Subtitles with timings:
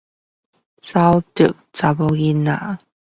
[0.81, 1.21] 沼
[1.71, 2.79] 澤女孩